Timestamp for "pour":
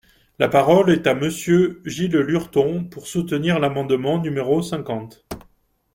2.85-3.05